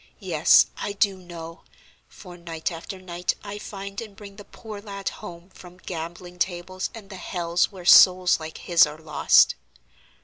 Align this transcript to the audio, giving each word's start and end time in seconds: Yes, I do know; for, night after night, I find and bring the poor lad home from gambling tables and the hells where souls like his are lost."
Yes, 0.17 0.65
I 0.77 0.93
do 0.93 1.15
know; 1.19 1.61
for, 2.07 2.35
night 2.35 2.71
after 2.71 2.99
night, 2.99 3.35
I 3.43 3.59
find 3.59 4.01
and 4.01 4.15
bring 4.15 4.37
the 4.37 4.43
poor 4.43 4.81
lad 4.81 5.09
home 5.09 5.51
from 5.51 5.77
gambling 5.77 6.39
tables 6.39 6.89
and 6.95 7.11
the 7.11 7.17
hells 7.17 7.71
where 7.71 7.85
souls 7.85 8.39
like 8.39 8.57
his 8.57 8.87
are 8.87 8.97
lost." 8.97 9.53